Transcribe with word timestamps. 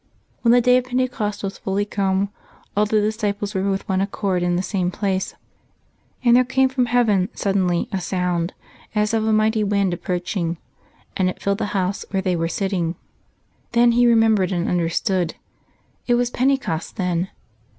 _"_When 0.43 0.51
the 0.51 0.61
day 0.61 0.77
of 0.77 0.85
Pentecost 0.85 1.43
was 1.43 1.59
fully 1.59 1.85
come, 1.85 2.29
all 2.75 2.87
the 2.87 2.99
disciples 2.99 3.53
were 3.53 3.69
with 3.69 3.87
one 3.87 4.01
accord 4.01 4.41
in 4.41 4.55
the 4.55 4.63
same 4.63 4.89
place; 4.89 5.35
and 6.25 6.35
there 6.35 6.43
came 6.43 6.69
from 6.69 6.87
heaven 6.87 7.29
suddenly 7.35 7.87
a 7.91 8.01
sound, 8.01 8.53
as 8.95 9.13
of 9.13 9.27
a 9.27 9.31
mighty 9.31 9.63
wind 9.63 9.93
approaching, 9.93 10.57
and 11.15 11.29
it 11.29 11.39
filled 11.39 11.59
the 11.59 11.65
house 11.77 12.03
where 12.09 12.23
they 12.23 12.35
were 12.35 12.47
sitting...._" 12.47 12.95
Then 13.73 13.91
he 13.91 14.07
remembered 14.07 14.51
and 14.51 14.67
understood.... 14.67 15.35
It 16.07 16.15
was 16.15 16.31
Pentecost 16.31 16.95
then! 16.95 17.29